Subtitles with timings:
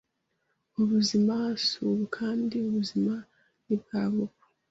[0.81, 3.13] Ubuzima si ubu Kandi ubuzima
[3.63, 4.37] ntibwaba ubu